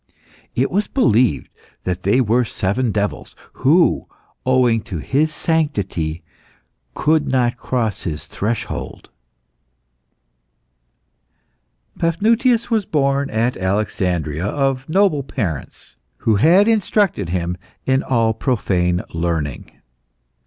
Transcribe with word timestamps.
It 0.55 0.71
was 0.71 0.87
believed 0.87 1.49
that 1.83 2.01
they 2.01 2.21
were 2.21 2.43
seven 2.43 2.91
devils, 2.91 3.35
who, 3.53 4.07
owing 4.47 4.81
to 4.81 4.97
his 4.97 5.31
sanctity, 5.31 6.23
could 6.95 7.27
not 7.27 7.55
cross 7.57 8.01
his 8.01 8.25
threshold. 8.25 9.11
Paphnutius 11.99 12.71
was 12.71 12.83
born 12.83 13.29
at 13.29 13.55
Alexandria 13.55 14.43
of 14.47 14.89
noble 14.89 15.21
parents, 15.21 15.97
who 16.17 16.37
had 16.37 16.67
instructed 16.67 17.29
him 17.29 17.55
in 17.85 18.01
all 18.01 18.33
profane 18.33 19.03
learning. 19.13 19.69